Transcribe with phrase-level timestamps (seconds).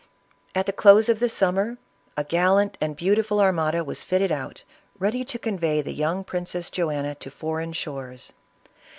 [0.55, 1.77] At the close of the summer,
[2.17, 4.63] a gallant and beautiful armada was fitted out,
[4.97, 8.33] ready to convey the young Princess Joanna to foreign shores.